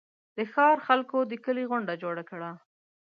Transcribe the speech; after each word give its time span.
د 0.37 0.39
ښار 0.53 0.77
خلکو 0.87 1.17
د 1.31 1.33
کلي 1.45 1.63
غونډه 1.71 1.93
جوړه 2.03 2.23
کړه. 2.29 2.51